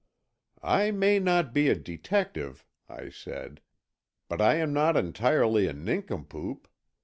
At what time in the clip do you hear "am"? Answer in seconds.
4.55-4.73